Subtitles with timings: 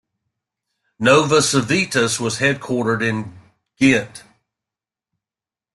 [0.97, 3.37] Nova Civitas was headquartered in
[3.77, 4.23] Ghent.